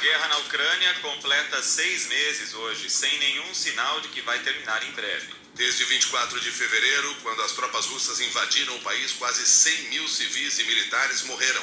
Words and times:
guerra 0.00 0.28
na 0.28 0.38
Ucrânia 0.38 0.94
completa 1.02 1.62
seis 1.62 2.06
meses 2.06 2.54
hoje, 2.54 2.88
sem 2.88 3.18
nenhum 3.18 3.54
sinal 3.54 4.00
de 4.00 4.08
que 4.08 4.22
vai 4.22 4.38
terminar 4.38 4.82
em 4.82 4.92
breve. 4.92 5.28
Desde 5.54 5.84
24 5.84 6.40
de 6.40 6.50
fevereiro, 6.50 7.14
quando 7.22 7.42
as 7.42 7.52
tropas 7.52 7.84
russas 7.86 8.18
invadiram 8.18 8.74
o 8.76 8.80
país, 8.80 9.12
quase 9.12 9.46
100 9.46 9.90
mil 9.90 10.08
civis 10.08 10.58
e 10.58 10.64
militares 10.64 11.22
morreram. 11.24 11.62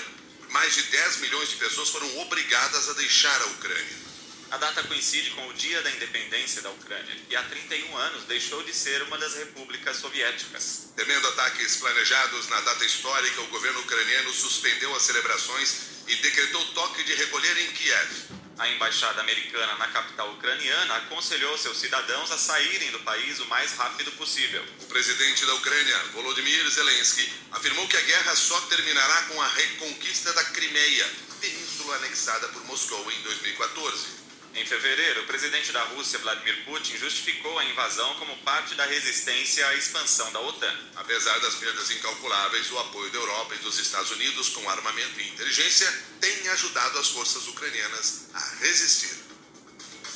Mais 0.49 0.75
de 0.75 0.83
10 0.83 1.17
milhões 1.17 1.49
de 1.49 1.55
pessoas 1.55 1.89
foram 1.89 2.19
obrigadas 2.19 2.87
a 2.89 2.93
deixar 2.93 3.41
a 3.41 3.45
Ucrânia. 3.47 4.07
A 4.51 4.57
data 4.57 4.83
coincide 4.83 5.31
com 5.31 5.47
o 5.47 5.53
dia 5.53 5.81
da 5.81 5.91
independência 5.91 6.61
da 6.61 6.69
Ucrânia, 6.69 7.15
que 7.27 7.35
há 7.35 7.41
31 7.41 7.97
anos 7.97 8.23
deixou 8.25 8.61
de 8.63 8.73
ser 8.73 9.01
uma 9.03 9.17
das 9.17 9.33
repúblicas 9.33 9.97
soviéticas. 9.97 10.93
Temendo 10.95 11.27
ataques 11.29 11.77
planejados 11.77 12.47
na 12.49 12.61
data 12.61 12.85
histórica, 12.85 13.41
o 13.41 13.47
governo 13.47 13.79
ucraniano 13.81 14.31
suspendeu 14.31 14.95
as 14.95 15.03
celebrações 15.03 15.96
e 16.07 16.15
decretou 16.15 16.65
toque 16.67 17.03
de 17.03 17.13
recolher 17.13 17.57
em 17.57 17.71
Kiev. 17.71 18.37
A 18.57 18.67
embaixada 18.69 19.21
americana 19.21 19.75
na 19.75 19.87
capital 19.89 20.31
ucraniana 20.31 20.95
aconselhou 20.95 21.55
seus 21.57 21.77
cidadãos 21.77 22.31
a 22.31 22.37
saírem 22.37 22.89
do 22.91 22.99
país 23.01 23.39
o 23.39 23.45
mais 23.45 23.73
rápido 23.73 24.11
possível. 24.13 24.65
O 24.81 24.85
presidente 24.87 25.45
da 25.45 25.53
Ucrânia, 25.53 25.97
Volodymyr 26.13 26.67
Zelensky, 26.71 27.31
afirmou 27.51 27.87
que 27.87 27.97
a 27.97 28.01
guerra 28.01 28.35
só 28.35 28.59
terminará 28.61 29.23
com 29.23 29.39
a 29.39 29.47
reconquista 29.47 30.33
da 30.33 30.43
Crimeia, 30.45 31.07
península 31.39 31.97
anexada 31.97 32.47
por 32.47 32.65
Moscou 32.65 33.11
em 33.11 33.21
2014. 33.21 34.26
Em 34.57 34.65
fevereiro, 34.65 35.21
o 35.21 35.27
presidente 35.27 35.71
da 35.71 35.83
Rússia, 35.83 36.17
Vladimir 36.17 36.65
Putin, 36.65 36.97
justificou 36.97 37.59
a 37.59 37.65
invasão 37.65 38.15
como 38.15 38.35
parte 38.37 38.73
da 38.73 38.87
resistência 38.87 39.67
à 39.67 39.75
expansão 39.75 40.31
da 40.31 40.39
OTAN. 40.39 40.75
Apesar 40.95 41.39
das 41.41 41.53
perdas 41.53 41.91
incalculáveis, 41.91 42.71
o 42.71 42.79
apoio 42.79 43.11
da 43.11 43.19
Europa 43.19 43.53
e 43.53 43.59
dos 43.59 43.77
Estados 43.77 44.09
Unidos 44.09 44.49
com 44.49 44.67
armamento 44.67 45.21
e 45.21 45.29
inteligência 45.29 45.87
tem 46.19 46.47
ajudado 46.49 46.97
as 46.97 47.09
forças 47.09 47.47
ucranianas 47.47 48.29
a 48.33 48.39
resistir. 48.61 49.15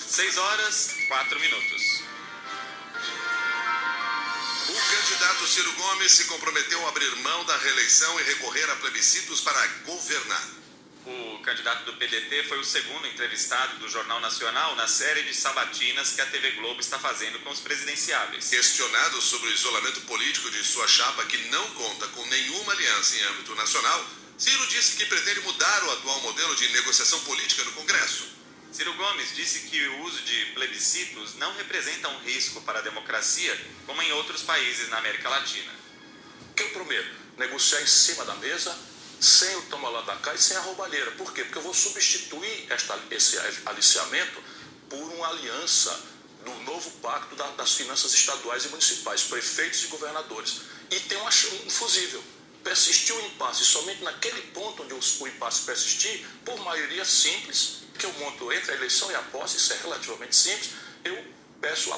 6 0.09 0.38
horas, 0.38 0.95
4 1.08 1.39
minutos. 1.39 2.02
O 4.70 4.95
candidato 4.95 5.48
Ciro 5.48 5.72
Gomes 5.73 6.14
se 6.14 6.26
comprometeu 6.26 6.83
a 6.83 6.89
abrir 6.89 7.16
mão 7.17 7.45
da 7.45 7.58
reeleição 7.58 8.20
e 8.20 8.23
recorrer 8.23 8.67
a 8.72 8.76
plebiscitos 8.78 9.42
para 9.42 9.67
governar. 9.86 10.61
O 11.42 11.44
candidato 11.44 11.86
do 11.86 11.94
PDT 11.94 12.44
foi 12.44 12.59
o 12.59 12.64
segundo 12.64 13.08
entrevistado 13.08 13.78
do 13.78 13.89
Jornal 13.89 14.20
Nacional 14.20 14.75
na 14.75 14.88
série 14.88 15.23
de 15.23 15.34
sabatinas 15.34 16.11
que 16.14 16.22
a 16.22 16.25
TV 16.28 16.52
Globo 16.52 16.80
está 16.80 17.00
fazendo 17.00 17.39
com 17.39 17.50
os 17.50 17.59
presidenciáveis. 17.59 18.48
Questionado 18.48 19.20
sobre 19.20 19.50
o 19.50 19.52
isolamento 19.52 20.02
político 20.02 20.52
de 20.52 20.64
sua 20.64 20.88
chapa, 20.88 21.25
que 21.25 21.39
não 21.50 21.67
conta 21.72 22.08
com 22.09 22.23
nenhuma 22.28 22.73
aliança 22.73 23.17
em 23.17 23.23
âmbito 23.23 23.56
nacional, 23.56 24.06
Ciro 24.38 24.67
disse 24.67 24.95
que 24.98 25.06
pretende 25.08 25.39
mudar 25.42 25.83
o 25.83 25.92
atual 25.94 26.22
modelo 26.22 26.56
de 26.56 26.70
negociação 26.73 27.20
política 27.22 27.64
no 27.64 27.72
Congresso. 27.72 28.23
Ciro 28.72 28.94
Gomes 28.94 29.36
disse 29.36 29.61
que 29.61 29.83
o 29.88 30.03
uso 30.03 30.22
de 30.22 30.45
plebiscitos 30.53 31.33
não 31.38 31.55
representa 31.55 32.08
um 32.09 32.20
risco 32.20 32.61
para 32.61 32.78
a 32.78 32.83
democracia, 32.83 33.59
como 33.88 34.00
em 34.03 34.11
outros 34.11 34.44
países 34.44 34.89
na 34.89 35.00
América 35.00 35.28
Latina. 35.28 35.73
O 36.52 36.53
que 36.53 36.61
eu 36.61 36.70
prometo? 36.70 37.20
Negociar 37.36 37.81
em 37.81 37.88
cima 37.88 38.26
da 38.26 38.36
mesa 38.36 38.91
sem 39.22 39.55
o 39.58 39.61
toma 39.64 39.88
lá 39.88 40.02
da 40.02 40.16
cá 40.16 40.33
e 40.33 40.39
sem 40.39 40.58
a 40.58 40.61
roubalheira. 40.61 41.11
Por 41.11 41.31
quê? 41.31 41.44
Porque 41.44 41.59
eu 41.59 41.61
vou 41.61 41.75
substituir 41.75 42.66
esta, 42.72 43.00
esse 43.11 43.38
aliciamento 43.67 44.44
por 44.89 44.97
uma 44.97 45.27
aliança 45.27 45.95
do 46.44 46.52
novo 46.64 46.89
pacto 47.03 47.36
da, 47.36 47.45
das 47.52 47.73
finanças 47.73 48.11
estaduais 48.16 48.66
e 48.66 48.69
municipais, 48.69 49.22
prefeitos 49.22 49.83
e 49.83 49.88
governadores. 49.88 50.61
E 50.89 50.99
tem 51.02 51.19
um, 51.19 51.25
um 51.25 51.69
fusível. 51.69 52.23
Persistiu 52.64 53.16
o 53.16 53.25
impasse 53.27 53.64
somente 53.64 54.03
naquele 54.03 54.42
ponto 54.53 54.81
onde 54.81 54.94
o, 54.95 54.99
o 54.99 55.27
impasse 55.27 55.66
persistir, 55.66 56.25
por 56.44 56.59
maioria 56.61 57.05
simples, 57.05 57.83
que 57.99 58.08
eu 58.08 58.14
monto 58.14 58.52
entre 58.52 58.72
a 58.72 58.75
eleição 58.75 59.11
e 59.11 59.16
a 59.16 59.22
posse, 59.22 59.58
isso 59.58 59.72
é 59.72 59.77
relativamente 59.77 60.36
simples, 60.36 60.72
eu 61.05 61.23
peço 61.61 61.93
a 61.93 61.95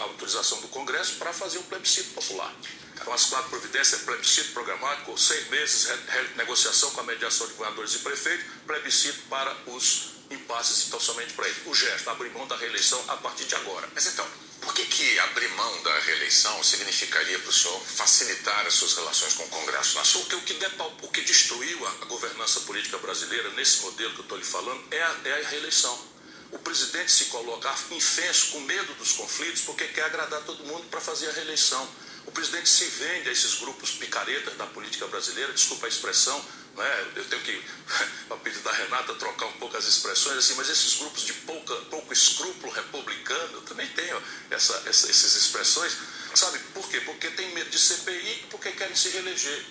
autorização 0.00 0.58
do 0.62 0.68
Congresso 0.68 1.16
para 1.16 1.34
fazer 1.34 1.58
um 1.58 1.64
plebiscito 1.64 2.14
popular 2.14 2.54
com 3.04 3.12
as 3.12 3.26
quatro 3.26 3.50
providências, 3.50 4.02
plebiscito 4.02 4.52
programático, 4.52 5.16
seis 5.18 5.48
meses, 5.48 5.88
negociação 6.36 6.90
com 6.90 7.00
a 7.00 7.04
mediação 7.04 7.46
de 7.46 7.54
governadores 7.54 7.94
e 7.94 7.98
prefeitos, 7.98 8.46
plebiscito 8.66 9.22
para 9.28 9.54
os 9.66 10.12
impasses, 10.30 10.86
então 10.86 10.98
somente 10.98 11.32
para 11.34 11.48
ele. 11.48 11.62
O 11.66 11.74
gesto, 11.74 12.08
abrir 12.10 12.30
mão 12.30 12.46
da 12.46 12.56
reeleição 12.56 13.02
a 13.08 13.16
partir 13.16 13.44
de 13.44 13.54
agora. 13.54 13.88
Mas 13.94 14.06
então, 14.06 14.26
por 14.60 14.72
que, 14.74 14.84
que 14.86 15.18
abrir 15.18 15.48
mão 15.50 15.82
da 15.82 15.98
reeleição 16.00 16.62
significaria 16.62 17.38
para 17.38 17.50
o 17.50 17.52
senhor 17.52 17.80
facilitar 17.80 18.66
as 18.66 18.74
suas 18.74 18.94
relações 18.94 19.34
com 19.34 19.42
o 19.42 19.48
Congresso 19.48 19.96
Nacional? 19.96 20.28
Porque 20.28 20.54
o 20.54 20.58
que, 20.58 21.06
o 21.06 21.08
que 21.08 21.20
destruiu 21.22 21.86
a, 21.86 21.90
a 21.90 22.04
governança 22.06 22.60
política 22.60 22.96
brasileira, 22.98 23.50
nesse 23.50 23.82
modelo 23.82 24.14
que 24.14 24.20
eu 24.20 24.22
estou 24.22 24.38
lhe 24.38 24.44
falando, 24.44 24.82
é 24.90 25.02
a, 25.02 25.16
é 25.24 25.44
a 25.44 25.48
reeleição. 25.48 26.12
O 26.52 26.58
presidente 26.58 27.10
se 27.10 27.24
coloca 27.26 27.74
infenso, 27.90 28.52
com 28.52 28.60
medo 28.60 28.94
dos 28.94 29.12
conflitos, 29.12 29.62
porque 29.62 29.88
quer 29.88 30.04
agradar 30.04 30.42
todo 30.42 30.62
mundo 30.64 30.84
para 30.90 31.00
fazer 31.00 31.28
a 31.30 31.32
reeleição. 31.32 31.88
O 32.26 32.32
presidente 32.32 32.68
se 32.68 32.84
vende 32.84 33.28
a 33.28 33.32
esses 33.32 33.54
grupos 33.54 33.92
picaretas 33.92 34.56
da 34.56 34.66
política 34.66 35.06
brasileira, 35.08 35.52
desculpa 35.52 35.86
a 35.86 35.88
expressão, 35.88 36.44
é? 36.78 37.06
eu 37.16 37.24
tenho 37.26 37.42
que, 37.42 37.62
a 38.30 38.36
pedido 38.36 38.62
da 38.62 38.72
Renata, 38.72 39.14
trocar 39.14 39.46
um 39.46 39.52
pouco 39.52 39.76
as 39.76 39.84
expressões, 39.84 40.38
assim, 40.38 40.54
mas 40.54 40.68
esses 40.70 40.94
grupos 40.98 41.22
de 41.22 41.32
pouca, 41.34 41.74
pouco 41.90 42.12
escrúpulo 42.12 42.72
republicano, 42.72 43.54
eu 43.54 43.62
também 43.62 43.86
tenho 43.88 44.22
essa, 44.50 44.74
essa, 44.86 45.10
essas 45.10 45.36
expressões, 45.36 45.96
sabe 46.34 46.58
por 46.72 46.88
quê? 46.88 47.00
Porque 47.00 47.28
tem 47.30 47.52
medo 47.54 47.68
de 47.68 47.78
CPI 47.78 48.42
e 48.44 48.46
porque 48.50 48.72
querem 48.72 48.96
se 48.96 49.10
reeleger. 49.10 49.64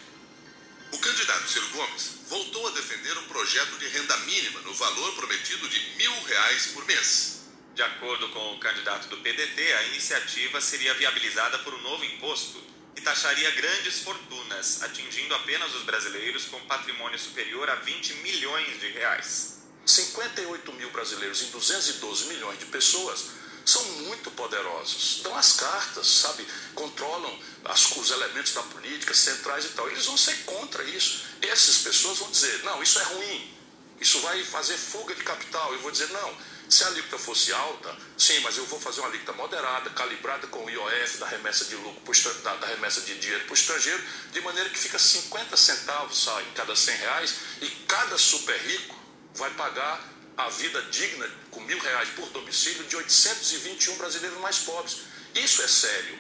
O 0.92 0.98
candidato 0.98 1.50
Ciro 1.50 1.70
Gomes 1.70 2.12
voltou 2.28 2.68
a 2.68 2.72
defender 2.72 3.18
um 3.18 3.28
projeto 3.28 3.78
de 3.80 3.88
renda 3.88 4.18
mínima 4.18 4.60
no 4.62 4.74
valor 4.74 5.16
prometido 5.16 5.68
de 5.70 5.80
mil 5.98 6.24
reais 6.24 6.68
por 6.74 6.86
mês. 6.86 7.41
De 7.74 7.82
acordo 7.82 8.28
com 8.30 8.54
o 8.54 8.60
candidato 8.60 9.08
do 9.08 9.18
PDT, 9.18 9.74
a 9.74 9.84
iniciativa 9.84 10.60
seria 10.60 10.94
viabilizada 10.94 11.58
por 11.60 11.74
um 11.74 11.82
novo 11.82 12.04
imposto 12.04 12.62
que 12.94 13.02
taxaria 13.02 13.50
grandes 13.52 14.00
fortunas, 14.00 14.84
atingindo 14.84 15.34
apenas 15.36 15.74
os 15.76 15.84
brasileiros 15.84 16.46
com 16.46 16.60
patrimônio 16.66 17.18
superior 17.18 17.70
a 17.70 17.76
20 17.76 18.16
milhões 18.16 18.80
de 18.80 18.88
reais. 18.92 19.62
58 19.86 20.74
mil 20.74 20.92
brasileiros 20.92 21.42
em 21.42 21.52
212 21.52 22.26
milhões 22.26 22.60
de 22.60 22.66
pessoas 22.66 23.32
são 23.66 23.84
muito 24.04 24.30
poderosos. 24.32 25.22
Dão 25.24 25.36
as 25.36 25.54
cartas, 25.54 26.08
sabe? 26.08 26.46
Controlam 26.76 27.40
as, 27.66 27.92
os 27.96 28.12
elementos 28.12 28.54
da 28.54 28.64
política, 28.64 29.14
centrais 29.14 29.66
e 29.66 29.70
tal. 29.70 29.90
Eles 29.90 30.06
vão 30.06 30.18
ser 30.18 30.36
contra 30.44 30.84
isso. 30.84 31.26
Essas 31.42 31.80
pessoas 31.80 32.18
vão 32.20 32.30
dizer: 32.30 32.64
não, 32.64 32.84
isso 32.84 33.00
é 33.00 33.04
ruim, 33.04 33.58
isso 34.00 34.20
vai 34.20 34.44
fazer 34.44 34.78
fuga 34.78 35.16
de 35.16 35.24
capital. 35.24 35.74
Eu 35.74 35.80
vou 35.80 35.92
dizer: 35.92 36.10
não, 36.10 36.38
se 36.70 36.84
a 36.84 36.88
alíquota 36.88 37.18
fosse 37.18 37.52
alta, 37.52 37.96
sim, 38.18 38.40
mas 38.40 38.58
eu 38.58 38.66
vou 38.66 38.80
fazer 38.80 39.02
uma 39.02 39.10
alíquota 39.10 39.34
moderada, 39.34 39.90
calibrada 39.92 40.48
com 40.48 40.66
o 40.66 40.70
IOF 40.70 41.18
da 41.18 41.28
remessa 41.28 41.66
de 41.66 41.76
lucro, 41.76 42.34
da, 42.44 42.56
da 42.56 42.68
remessa 42.68 43.02
de 43.02 43.18
dinheiro 43.20 43.44
para 43.46 43.52
o 43.52 43.56
estrangeiro, 43.56 44.02
de 44.32 44.42
maneira 44.42 44.70
que 44.70 44.78
fica 44.78 44.98
50 44.98 45.58
centavos 45.58 46.18
só 46.18 46.42
em 46.42 46.52
cada 46.52 46.76
100 46.76 46.96
reais 46.98 47.36
e 47.62 47.70
cada 47.88 48.18
super 48.18 48.58
rico 48.58 48.96
vai 49.36 49.50
pagar 49.52 50.02
a 50.38 50.50
vida 50.50 50.82
digna 50.84 51.30
com 51.52 51.62
mil 51.62 51.80
reais 51.80 52.10
por 52.10 52.28
domicílio 52.30 52.84
de 52.86 52.96
821 52.96 53.98
brasileiros 53.98 54.40
mais 54.40 54.60
pobres. 54.60 55.02
Isso 55.36 55.62
é 55.62 55.68
sério. 55.68 56.20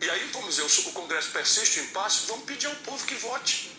E 0.00 0.10
aí, 0.10 0.28
vamos 0.32 0.56
dizer, 0.56 0.62
o 0.62 0.92
Congresso 0.92 1.30
persiste 1.30 1.80
o 1.80 1.84
impasse, 1.84 2.26
vamos 2.26 2.44
pedir 2.44 2.66
ao 2.66 2.74
povo 2.76 3.06
que 3.06 3.14
vote. 3.14 3.73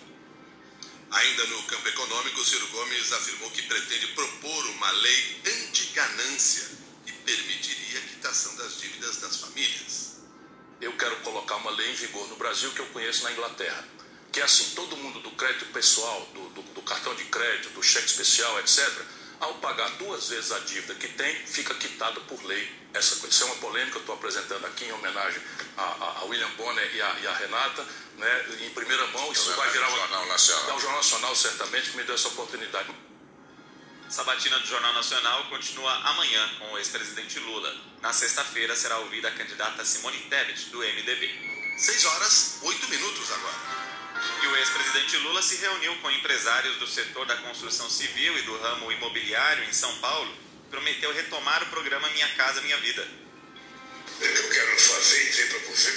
Ainda 1.11 1.45
no 1.47 1.63
campo 1.63 1.88
econômico, 1.88 2.43
Ciro 2.43 2.67
Gomes 2.67 3.11
afirmou 3.13 3.51
que 3.51 3.61
pretende 3.63 4.07
propor 4.07 4.66
uma 4.67 4.91
lei 4.91 5.41
anti-ganância 5.45 6.69
que 7.05 7.11
permitiria 7.11 7.99
a 7.99 8.01
quitação 8.03 8.55
das 8.55 8.79
dívidas 8.79 9.17
das 9.17 9.38
famílias. 9.38 10.16
Eu 10.81 10.93
quero 10.97 11.16
colocar 11.17 11.55
uma 11.57 11.71
lei 11.71 11.91
em 11.91 11.95
vigor 11.95 12.27
no 12.27 12.35
Brasil 12.35 12.71
que 12.71 12.79
eu 12.79 12.88
conheço 12.88 13.23
na 13.23 13.31
Inglaterra, 13.31 13.88
que 14.31 14.41
é 14.41 14.43
assim, 14.43 14.75
todo 14.75 14.97
mundo 14.97 15.19
do 15.21 15.31
crédito 15.31 15.66
pessoal, 15.67 16.29
do, 16.33 16.49
do, 16.49 16.61
do 16.73 16.81
cartão 16.81 17.16
de 17.16 17.23
crédito, 17.25 17.69
do 17.69 17.81
cheque 17.81 18.08
especial, 18.08 18.59
etc., 18.59 18.79
ao 19.40 19.55
pagar 19.55 19.90
duas 19.97 20.29
vezes 20.29 20.52
a 20.52 20.59
dívida 20.59 20.96
que 20.96 21.08
tem, 21.09 21.35
fica 21.46 21.73
quitado 21.76 22.22
por 22.22 22.43
lei. 22.43 22.85
Essa 22.93 23.17
coisa. 23.17 23.28
Isso 23.28 23.43
é 23.43 23.47
uma 23.47 23.55
polêmica 23.58 23.91
que 23.91 23.97
eu 23.97 24.02
estou 24.02 24.16
apresentando 24.16 24.66
aqui 24.66 24.85
em 24.85 24.91
homenagem 24.93 25.41
a, 25.78 25.82
a, 25.84 26.20
a 26.20 26.23
William 26.26 26.49
Bonner 26.52 26.96
e 26.96 27.02
a, 27.02 27.20
e 27.20 27.28
a, 27.28 27.34
Renata, 27.34 27.85
né, 28.17 28.46
em 28.61 28.70
primeira 28.70 29.05
mão. 29.08 29.32
Isso 29.32 29.52
vai 29.53 29.70
virar 29.72 29.87
um 29.90 29.96
Jornal 29.96 30.26
Nacional. 30.28 30.70
É 30.70 30.73
um 30.73 30.79
Jornal 30.79 30.97
Nacional, 30.97 31.35
certamente, 31.35 31.90
que 31.91 31.97
me 31.97 32.03
deu 32.03 32.16
essa 32.16 32.29
oportunidade. 32.29 32.90
Sabatina 34.09 34.59
do 34.59 34.67
Jornal 34.67 34.93
Nacional 34.93 35.46
continua 35.49 35.93
amanhã 36.09 36.49
com 36.59 36.72
o 36.72 36.78
ex-presidente 36.78 37.40
Lula. 37.40 37.76
Na 38.02 38.14
sexta-feira 38.14 38.76
será 38.76 38.97
ouvida 38.99 39.28
a 39.28 39.32
candidata 39.32 39.84
Simone 39.84 40.20
Tebet, 40.29 40.70
do 40.70 40.79
MDB. 40.79 41.55
6 41.78 42.05
horas, 42.05 42.59
8 42.61 42.87
minutos. 42.87 43.04
E 44.96 44.97
o 44.97 45.02
ex-presidente 45.02 45.18
Lula 45.28 45.42
se 45.42 45.58
reuniu 45.58 45.94
com 45.97 46.09
empresários 46.09 46.78
do 46.78 46.88
setor 46.88 47.26
da 47.26 47.36
construção 47.36 47.90
civil 47.90 48.38
e 48.38 48.42
do 48.44 48.58
ramo 48.59 48.90
imobiliário 48.94 49.66
em 49.66 49.74
São 49.74 49.94
Paulo. 49.97 50.34
Prometeu 50.72 51.14
retomar 51.14 51.62
o 51.64 51.66
programa 51.66 52.09
Minha 52.12 52.30
Casa 52.30 52.62
Minha 52.62 52.78
Vida. 52.78 53.06
Eu 54.22 54.50
quero 54.50 54.80
fazer 54.80 55.22
e 55.22 55.30
dizer 55.32 55.50
para 55.50 55.59
você 55.70 55.92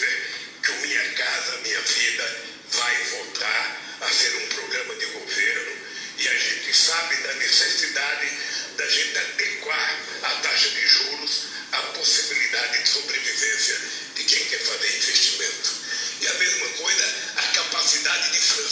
que 0.65 0.71
o 0.73 0.81
Minha 0.81 1.13
Casa 1.13 1.59
Minha 1.59 1.81
Vida 1.81 2.45
vai 2.73 3.05
voltar 3.05 3.77
a 4.01 4.09
ser 4.09 4.35
um 4.35 4.49
programa 4.49 4.95
de 4.97 5.07
governo 5.07 5.77
e 6.19 6.29
a 6.29 6.35
gente 6.35 6.75
sabe 6.75 7.17
da 7.23 7.35
necessidade 7.35 8.31
da 8.77 8.87
gente 8.89 9.17
adequar 9.17 9.99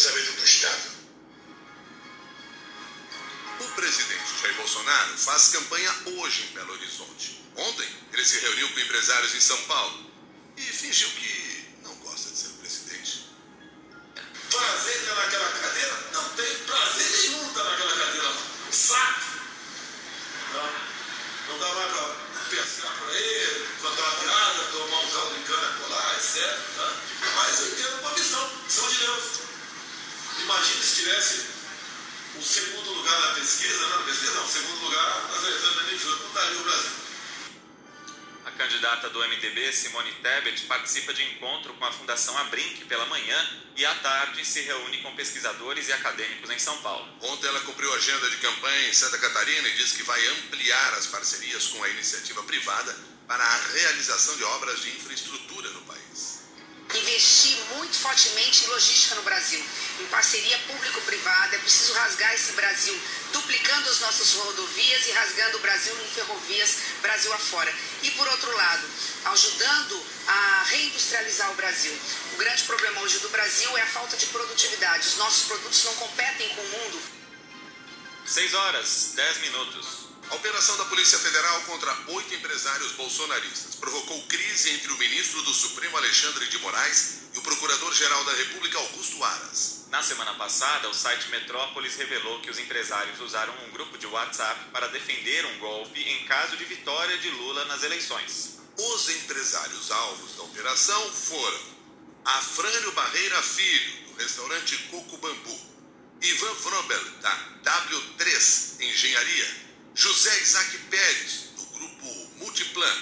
financiamento 0.06 0.36
do 0.36 0.44
Estado. 0.44 0.96
O 3.58 3.68
presidente 3.74 4.42
Jair 4.42 4.54
Bolsonaro 4.56 5.18
faz 5.18 5.48
campanha 5.48 5.94
hoje 6.18 6.44
em 6.44 6.54
Belo 6.54 6.72
Horizonte. 6.72 7.42
Ontem, 7.56 7.88
ele 8.12 8.24
se 8.24 8.38
reuniu 8.40 8.70
com 8.72 8.80
empresários 8.80 9.34
em 9.34 9.40
São 9.40 9.60
Paulo 9.62 10.10
e 10.56 10.62
fingiu 10.62 11.08
que 11.10 11.68
não 11.82 11.94
gosta 11.96 12.30
de 12.30 12.36
ser 12.36 12.48
presidente. 12.60 13.30
Prazer 14.50 14.96
estar 14.96 15.14
naquela 15.14 15.50
cadeira? 15.50 16.10
Não 16.12 16.28
tem 16.30 16.58
prazer 16.58 17.10
nenhum 17.10 17.48
estar 17.48 17.64
naquela 17.64 17.96
cadeira. 17.96 18.32
Saco! 18.70 19.20
Tá? 20.52 20.86
Não 21.48 21.58
dá 21.58 21.74
mais 21.74 21.92
para 21.92 22.40
pescar 22.50 22.92
para 22.98 23.12
ele, 23.14 23.66
contar 23.80 24.02
uma 24.02 24.16
piada, 24.16 24.64
tomar 24.72 25.00
um 25.00 25.10
caldo 25.10 25.34
de 25.34 25.44
cana 25.44 25.78
colar, 25.80 26.14
etc. 26.14 26.58
Tá? 26.76 26.92
Mas 27.36 27.60
eu 27.60 27.66
entendo 27.68 28.00
uma 28.00 28.12
missão, 28.12 28.62
missão 28.64 28.88
de 28.88 28.98
Deus. 28.98 29.46
Imagina 30.56 30.82
se 30.82 30.96
tivesse 30.96 31.46
o 32.34 32.42
segundo 32.42 32.90
lugar 32.94 33.20
na 33.20 33.34
pesquisa, 33.34 33.88
não, 33.88 34.04
pesquisa 34.04 34.32
não, 34.32 34.48
segundo 34.48 34.84
lugar 34.86 35.28
nas 35.30 35.42
eleições 35.42 35.68
de 35.68 35.74
2018, 35.74 36.18
não 36.22 36.28
estaria 36.28 36.58
o 36.58 36.64
Brasil. 36.64 36.90
A 38.46 38.50
candidata 38.52 39.10
do 39.10 39.18
MDB, 39.18 39.70
Simone 39.74 40.12
Tebet, 40.22 40.62
participa 40.62 41.12
de 41.12 41.22
encontro 41.24 41.74
com 41.74 41.84
a 41.84 41.92
Fundação 41.92 42.38
Abrinq 42.38 42.86
pela 42.86 43.04
manhã 43.04 43.50
e 43.76 43.84
à 43.84 43.94
tarde 43.96 44.46
se 44.46 44.62
reúne 44.62 45.02
com 45.02 45.14
pesquisadores 45.14 45.88
e 45.88 45.92
acadêmicos 45.92 46.48
em 46.48 46.58
São 46.58 46.78
Paulo. 46.78 47.06
Ontem 47.20 47.48
ela 47.48 47.60
cumpriu 47.60 47.92
a 47.92 47.96
agenda 47.96 48.30
de 48.30 48.38
campanha 48.38 48.88
em 48.88 48.94
Santa 48.94 49.18
Catarina 49.18 49.68
e 49.68 49.76
disse 49.76 49.96
que 49.96 50.04
vai 50.04 50.26
ampliar 50.28 50.94
as 50.94 51.06
parcerias 51.06 51.66
com 51.66 51.84
a 51.84 51.88
iniciativa 51.90 52.42
privada 52.44 52.96
para 53.28 53.44
a 53.44 53.56
realização 53.72 54.34
de 54.38 54.44
obras 54.44 54.80
de 54.80 54.88
infraestrutura 54.88 55.68
no 55.68 55.82
país. 55.82 55.95
Investir 56.96 57.56
muito 57.76 57.96
fortemente 57.98 58.64
em 58.64 58.68
logística 58.68 59.14
no 59.16 59.22
Brasil, 59.22 59.62
em 60.00 60.06
parceria 60.06 60.58
público-privada. 60.66 61.56
É 61.56 61.58
preciso 61.58 61.92
rasgar 61.92 62.32
esse 62.34 62.52
Brasil, 62.52 62.98
duplicando 63.32 63.90
as 63.90 64.00
nossas 64.00 64.32
rodovias 64.34 65.06
e 65.06 65.12
rasgando 65.12 65.58
o 65.58 65.60
Brasil 65.60 65.94
em 65.94 66.08
ferrovias 66.08 66.76
Brasil 67.02 67.32
afora. 67.32 67.72
E 68.02 68.10
por 68.12 68.26
outro 68.26 68.50
lado, 68.56 68.88
ajudando 69.26 70.04
a 70.26 70.64
reindustrializar 70.68 71.50
o 71.52 71.54
Brasil. 71.54 71.96
O 72.34 72.36
grande 72.36 72.64
problema 72.64 73.00
hoje 73.00 73.18
do 73.18 73.28
Brasil 73.28 73.76
é 73.76 73.82
a 73.82 73.86
falta 73.86 74.16
de 74.16 74.26
produtividade. 74.26 75.08
Os 75.08 75.16
nossos 75.16 75.46
produtos 75.46 75.84
não 75.84 75.94
competem 75.94 76.48
com 76.48 76.62
o 76.62 76.68
mundo. 76.68 77.02
6 78.26 78.54
horas, 78.54 79.12
10 79.14 79.38
minutos. 79.38 79.86
A 80.28 80.34
operação 80.34 80.76
da 80.76 80.84
Polícia 80.86 81.18
Federal 81.20 81.62
contra 81.62 81.96
oito 82.08 82.34
empresários 82.34 82.92
bolsonaristas 82.92 83.76
provocou 83.76 84.20
crise 84.26 84.70
entre 84.70 84.90
o 84.90 84.98
ministro 84.98 85.40
do 85.42 85.54
Supremo 85.54 85.96
Alexandre 85.96 86.48
de 86.48 86.58
Moraes 86.58 87.18
e 87.32 87.38
o 87.38 87.42
procurador-geral 87.42 88.24
da 88.24 88.32
República 88.34 88.76
Augusto 88.76 89.22
Aras. 89.22 89.86
Na 89.88 90.02
semana 90.02 90.34
passada, 90.34 90.88
o 90.88 90.94
site 90.94 91.28
Metrópolis 91.28 91.94
revelou 91.94 92.40
que 92.40 92.50
os 92.50 92.58
empresários 92.58 93.20
usaram 93.20 93.54
um 93.64 93.70
grupo 93.70 93.96
de 93.98 94.06
WhatsApp 94.06 94.70
para 94.72 94.88
defender 94.88 95.46
um 95.46 95.58
golpe 95.58 96.00
em 96.00 96.24
caso 96.24 96.56
de 96.56 96.64
vitória 96.64 97.16
de 97.18 97.30
Lula 97.30 97.64
nas 97.66 97.84
eleições. 97.84 98.58
Os 98.76 99.08
empresários 99.08 99.92
alvos 99.92 100.36
da 100.36 100.42
operação 100.42 101.12
foram 101.12 101.60
Afrânio 102.24 102.90
Barreira 102.92 103.40
Filho, 103.42 104.08
do 104.08 104.16
restaurante 104.16 104.76
Coco 104.90 105.16
Bambu, 105.18 105.60
Ivan 106.20 106.52
Vrobel, 106.54 107.04
da 107.20 107.38
W3 107.62 108.80
Engenharia, 108.80 109.65
José 109.96 110.42
Isaac 110.42 110.76
Pérez, 110.90 111.52
do 111.56 111.64
grupo 111.72 112.06
Multiplan, 112.36 112.96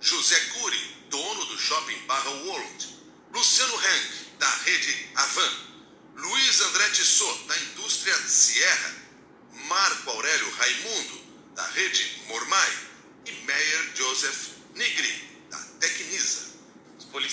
José 0.00 0.40
Cury, 0.54 0.80
dono 1.10 1.44
do 1.44 1.58
shopping 1.58 1.98
Barra 2.06 2.30
World, 2.30 2.88
Luciano 3.34 3.76
Hank, 3.76 4.38
da 4.38 4.50
rede 4.64 5.10
Avan, 5.16 5.52
Luiz 6.16 6.60
André 6.62 6.88
Tissot, 6.92 7.46
da 7.48 7.56
indústria 7.58 8.16
Sierra, 8.26 8.94
Marco 9.68 10.10
Aurélio 10.10 10.50
Raimundo, 10.56 11.20
da 11.54 11.66
rede 11.66 12.22
Mormai, 12.28 12.72
e 13.26 13.32
Meyer 13.44 13.92
Joseph 13.94 14.48
Nigri, 14.74 15.44
da 15.50 15.58
Tecnisa. 15.80 16.37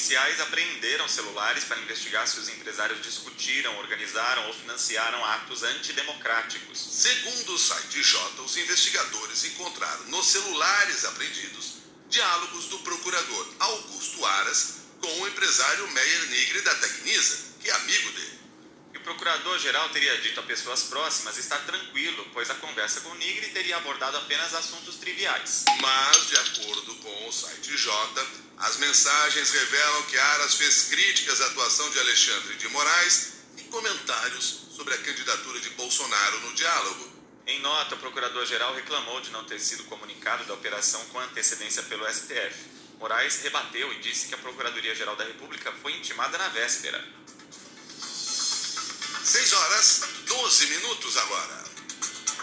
Policiais 0.06 0.40
apreenderam 0.40 1.07
celulares 1.10 1.63
para 1.63 1.80
investigar 1.80 2.28
se 2.28 2.40
os 2.40 2.48
empresários 2.48 3.02
discutiram, 3.02 3.75
organizaram 3.80 4.46
ou 4.46 4.54
financiaram 4.54 5.25
atos 5.25 5.63
antidemocráticos. 5.63 6.78
Segundo 6.78 7.56
o 7.56 7.57
site 7.57 8.04
J, 8.04 8.42
os 8.44 8.56
investigadores 8.56 9.46
encontraram 9.46 10.04
nos 10.10 10.28
celulares 10.28 11.06
apreendidos 11.06 11.78
diálogos 12.07 12.66
do 12.66 12.78
procurador 12.80 13.54
Augusto 13.57 14.24
Aras 14.24 14.75
com 15.02 15.22
o 15.22 15.28
empresário 15.28 15.88
Meyer 15.88 16.30
Nigri 16.30 16.62
da 16.62 16.75
Tecnisa, 16.75 17.56
que 17.60 17.68
é 17.68 17.74
amigo 17.74 18.12
dele. 18.12 18.40
E 18.94 18.98
o 19.00 19.01
procurador-geral 19.01 19.90
teria 19.90 20.22
dito 20.22 20.40
a 20.40 20.44
pessoas 20.44 20.84
próximas 20.84 21.36
estar 21.40 21.58
tranquilo, 21.66 22.30
pois 22.31 22.48
a 22.51 22.56
conversa 22.56 23.01
com 23.01 23.10
o 23.10 23.16
Nigri 23.16 23.48
teria 23.48 23.78
abordado 23.78 24.18
apenas 24.18 24.54
assuntos 24.54 24.98
triviais. 24.98 25.66
Mas, 25.81 26.28
de 26.28 26.38
acordo 26.38 26.94
com 26.94 27.28
o 27.28 27.34
site 27.34 27.75
J, 27.75 28.45
as 28.57 28.78
mensagens 28.78 29.52
revelam 29.52 30.04
que 30.04 30.18
Aras 30.18 30.56
fez 30.56 30.84
críticas 30.84 31.42
à 31.42 31.48
atuação 31.48 31.90
de 31.90 32.00
Alexandre 32.00 32.56
de 32.56 32.68
Moraes 32.69 33.34
e 33.57 33.63
comentários 33.63 34.68
sobre 34.72 34.94
a 34.94 34.98
candidatura 34.98 35.60
de 35.60 35.69
Bolsonaro 35.72 36.40
no 36.42 36.54
diálogo. 36.54 37.12
Em 37.48 37.60
nota, 37.62 37.96
o 37.96 37.98
procurador-geral 38.00 38.74
reclamou 38.74 39.22
de 39.22 39.30
não 39.31 39.44
ter 39.44 39.60
sido 39.60 39.84
comunicado 39.84 40.46
da 40.46 40.54
operação 40.54 41.04
com 41.07 41.19
antecedência 41.19 41.84
pelo 41.84 42.07
STF. 42.12 42.56
Moraes 42.98 43.42
rebateu 43.42 43.92
e 43.94 44.00
disse 44.00 44.28
que 44.28 44.36
a 44.36 44.38
Procuradoria-Geral 44.38 45.16
da 45.16 45.25
República 45.25 45.72
foi 45.81 45.94
intimada 45.94 46.38
na 46.38 46.48
véspera. 46.48 47.04
6 49.24 49.54
horas, 49.54 50.01
12 50.25 50.68
minutos 50.68 51.18
agora. 51.18 51.65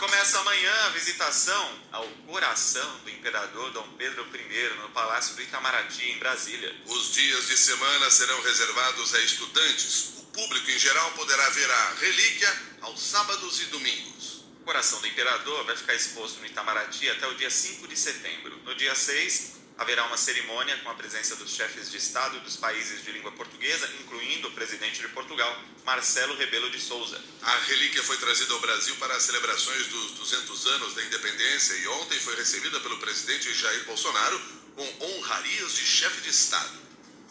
Começa 0.02 0.40
amanhã 0.40 0.74
a 0.86 0.88
visitação 0.88 1.78
ao 1.92 2.04
coração 2.26 2.98
do 3.04 3.10
imperador 3.10 3.70
Dom 3.70 3.86
Pedro 3.96 4.26
I 4.34 4.80
no 4.80 4.88
Palácio 4.88 5.36
do 5.36 5.42
Itamaraty, 5.42 6.10
em 6.10 6.18
Brasília. 6.18 6.74
Os 6.86 7.12
dias 7.14 7.46
de 7.46 7.56
semana 7.56 8.10
serão 8.10 8.42
reservados 8.42 9.14
a 9.14 9.20
estudantes. 9.20 10.14
O 10.18 10.24
público 10.24 10.68
em 10.72 10.78
geral 10.80 11.12
poderá 11.12 11.48
ver 11.50 11.70
a 11.70 11.94
relíquia 12.00 12.62
aos 12.80 13.00
sábados 13.00 13.60
e 13.60 13.66
domingos. 13.66 14.44
O 14.60 14.64
coração 14.64 15.00
do 15.00 15.06
imperador 15.06 15.64
vai 15.66 15.76
ficar 15.76 15.94
exposto 15.94 16.40
no 16.40 16.46
Itamaraty 16.46 17.08
até 17.08 17.28
o 17.28 17.36
dia 17.36 17.48
5 17.48 17.86
de 17.86 17.96
setembro. 17.96 18.56
No 18.64 18.74
dia 18.74 18.96
6, 18.96 19.51
haverá 19.78 20.04
uma 20.06 20.16
cerimônia 20.16 20.76
com 20.78 20.90
a 20.90 20.94
presença 20.94 21.36
dos 21.36 21.54
chefes 21.54 21.90
de 21.90 21.96
Estado 21.96 22.40
dos 22.40 22.56
países 22.56 23.02
de 23.04 23.12
língua 23.12 23.32
portuguesa, 23.32 23.88
incluindo 24.00 24.48
o 24.48 24.52
presidente 24.52 25.00
de 25.00 25.08
Portugal, 25.08 25.58
Marcelo 25.84 26.36
Rebelo 26.36 26.70
de 26.70 26.80
Souza. 26.80 27.20
A 27.42 27.56
relíquia 27.66 28.02
foi 28.02 28.16
trazida 28.18 28.52
ao 28.52 28.60
Brasil 28.60 28.94
para 28.96 29.14
as 29.14 29.22
celebrações 29.22 29.86
dos 29.88 30.12
200 30.12 30.66
anos 30.66 30.94
da 30.94 31.02
independência 31.02 31.74
e 31.74 31.88
ontem 31.88 32.18
foi 32.20 32.36
recebida 32.36 32.80
pelo 32.80 32.98
presidente 32.98 33.52
Jair 33.52 33.84
Bolsonaro 33.84 34.40
com 34.76 35.04
honrarias 35.04 35.74
de 35.74 35.84
chefe 35.84 36.20
de 36.22 36.30
Estado. 36.30 36.80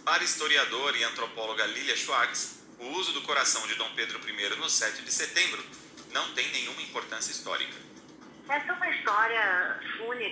Para 0.03 0.21
a 0.21 0.25
historiadora 0.25 0.98
e 0.98 1.03
antropóloga 1.03 1.65
Lilia 1.65 1.95
Schwartz, 1.95 2.60
o 2.79 2.88
uso 2.98 3.13
do 3.13 3.21
coração 3.21 3.65
de 3.67 3.75
Dom 3.75 3.89
Pedro 3.95 4.19
I 4.27 4.55
no 4.57 4.69
7 4.69 5.03
de 5.03 5.12
setembro 5.12 5.63
não 6.12 6.33
tem 6.33 6.50
nenhuma 6.51 6.81
importância 6.81 7.31
histórica. 7.31 7.91
Essa 8.50 8.71
é 8.71 8.74
uma 8.74 8.89
história 8.89 9.79
fúnebre, 9.98 10.31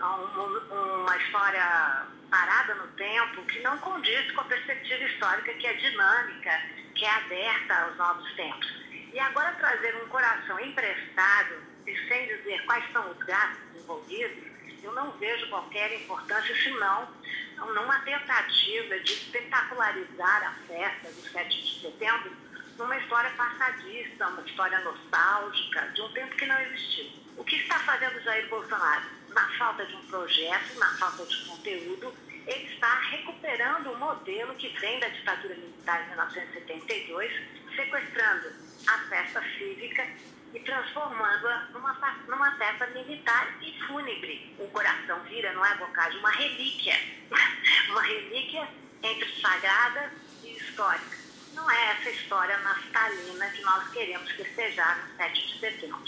uma 0.00 1.16
história 1.16 2.06
parada 2.30 2.74
no 2.74 2.86
tempo 2.88 3.42
que 3.46 3.60
não 3.60 3.76
condiz 3.78 4.30
com 4.32 4.42
a 4.42 4.44
perspectiva 4.44 5.04
histórica 5.04 5.52
que 5.54 5.66
é 5.66 5.72
dinâmica, 5.74 6.62
que 6.94 7.04
é 7.04 7.10
aberta 7.10 7.74
aos 7.74 7.96
novos 7.96 8.32
tempos. 8.34 8.68
E 9.12 9.18
agora 9.18 9.52
trazer 9.52 9.96
um 9.96 10.08
coração 10.08 10.60
emprestado 10.60 11.54
e 11.86 11.96
sem 12.08 12.26
dizer 12.26 12.64
quais 12.66 12.84
são 12.92 13.10
os 13.10 13.18
gastos 13.18 13.76
envolvidos, 13.76 14.44
eu 14.82 14.92
não 14.92 15.10
vejo 15.12 15.48
qualquer 15.48 15.92
importância, 16.00 16.54
senão 16.62 17.08
numa 17.56 17.98
tentativa 18.00 19.00
de 19.00 19.12
espetacularizar 19.12 20.46
a 20.46 20.52
festa 20.66 21.10
do 21.10 21.28
7 21.28 21.62
de 21.62 21.80
setembro 21.80 22.32
numa 22.78 22.96
história 22.96 23.30
passadista, 23.30 24.28
uma 24.28 24.42
história 24.42 24.78
nostálgica, 24.80 25.80
de 25.88 26.02
um 26.02 26.12
tempo 26.12 26.36
que 26.36 26.46
não 26.46 26.60
existiu. 26.60 27.10
O 27.36 27.44
que 27.44 27.56
está 27.56 27.80
fazendo 27.80 28.20
Jair 28.22 28.48
Bolsonaro? 28.48 29.17
Na 29.34 29.48
falta 29.58 29.84
de 29.86 29.94
um 29.94 30.02
projeto, 30.06 30.78
na 30.78 30.96
falta 30.96 31.24
de 31.24 31.44
conteúdo, 31.46 32.14
ele 32.46 32.72
está 32.72 33.00
recuperando 33.00 33.92
o 33.92 33.98
modelo 33.98 34.54
que 34.54 34.68
vem 34.80 34.98
da 35.00 35.08
ditadura 35.08 35.54
militar 35.54 36.02
em 36.02 36.08
1972, 36.08 37.32
sequestrando 37.76 38.52
a 38.86 38.98
festa 39.08 39.42
cívica 39.58 40.06
e 40.54 40.60
transformando-a 40.60 41.68
numa, 41.72 41.92
numa 42.26 42.56
festa 42.56 42.86
militar 42.88 43.58
e 43.62 43.78
fúnebre. 43.86 44.54
O 44.58 44.68
coração 44.68 45.20
vira, 45.24 45.52
não 45.52 45.64
é, 45.64 45.74
Bocage, 45.76 46.16
uma 46.18 46.30
relíquia. 46.30 46.98
uma 47.90 48.02
relíquia 48.02 48.68
entre 49.02 49.40
sagrada 49.40 50.12
e 50.42 50.56
histórica. 50.56 51.18
Não 51.52 51.70
é 51.70 51.90
essa 51.92 52.10
história 52.10 52.56
naftalina 52.58 53.50
que 53.50 53.62
nós 53.62 53.88
queremos 53.90 54.30
festejar 54.32 55.06
no 55.06 55.16
7 55.16 55.46
de 55.46 55.60
setembro. 55.60 56.04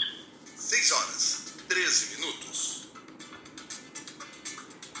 6 0.55 0.91
horas, 0.91 1.55
13 1.67 2.15
minutos. 2.15 2.80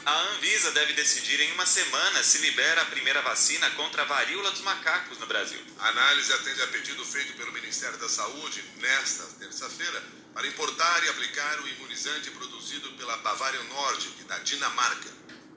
A 0.03 0.19
Anvisa 0.33 0.71
deve 0.71 0.93
decidir 0.93 1.39
em 1.41 1.51
uma 1.51 1.65
semana 1.65 2.23
se 2.23 2.39
libera 2.39 2.81
a 2.81 2.85
primeira 2.85 3.21
vacina 3.21 3.69
contra 3.71 4.01
a 4.01 4.05
varíola 4.05 4.49
dos 4.49 4.61
macacos 4.61 5.19
no 5.19 5.27
Brasil. 5.27 5.59
A 5.77 5.89
análise 5.89 6.33
atende 6.33 6.59
a 6.63 6.67
pedido 6.67 7.05
feito 7.05 7.33
pelo 7.33 7.51
Ministério 7.51 7.99
da 7.99 8.09
Saúde 8.09 8.63
nesta 8.77 9.23
terça-feira 9.37 10.03
para 10.33 10.47
importar 10.47 11.03
e 11.03 11.09
aplicar 11.09 11.61
o 11.61 11.67
imunizante 11.67 12.31
produzido 12.31 12.91
pela 12.93 13.15
Bavária 13.17 13.61
Nordic, 13.65 14.23
da 14.23 14.39
Dinamarca. 14.39 15.09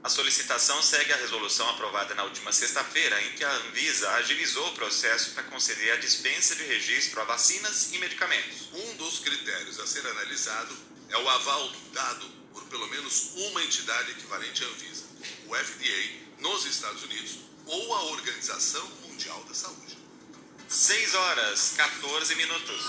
A 0.03 0.11
solicitação 0.11 0.83
segue 0.83 1.15
a 1.15 1.17
resolução 1.17 1.67
aprovada 1.71 2.15
na 2.15 2.25
última 2.25 2.53
sexta-feira, 2.53 3.23
em 3.23 3.33
que 3.33 3.45
a 3.45 3.51
Anvisa 3.51 4.11
agilizou 4.11 4.69
o 4.69 4.75
processo 4.75 5.31
para 5.31 5.45
conceder 5.45 5.95
a 5.95 5.97
dispensa 5.97 6.55
de 6.55 6.65
registro 6.65 7.19
a 7.23 7.25
vacinas 7.25 7.95
e 7.95 7.99
medicamentos. 7.99 8.69
Um 8.75 8.97
dos 8.97 9.21
critérios 9.21 9.81
a 9.81 9.87
ser 9.87 10.07
analisado 10.07 10.77
é 11.09 11.17
o 11.17 11.29
aval 11.31 11.73
dado 11.95 12.34
por 12.55 12.65
pelo 12.65 12.87
menos 12.89 13.33
uma 13.35 13.63
entidade 13.63 14.13
equivalente 14.13 14.65
à 14.65 14.67
Anvisa, 14.69 15.05
o 15.47 15.55
FDA, 15.55 16.25
nos 16.39 16.65
Estados 16.65 17.03
Unidos 17.03 17.39
ou 17.67 17.95
a 17.95 18.05
Organização 18.05 18.87
Mundial 19.03 19.43
da 19.45 19.55
Saúde. 19.55 19.99
6 20.69 21.15
horas 21.15 21.75
14 21.77 22.35
minutos. 22.37 22.85